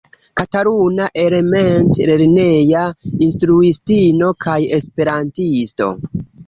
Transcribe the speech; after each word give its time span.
Kataluna 0.39 1.09
element-lerneja 1.23 2.83
instruistino 3.29 4.35
kaj 4.47 4.59
esperantisto. 4.83 5.97